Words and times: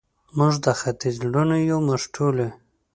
موږ 0.37 0.53
د 0.63 0.67
ختیځ 0.79 1.15
لوڼې 1.31 1.59
یو، 1.69 1.79
موږ 1.87 2.01
ټولې، 2.15 2.47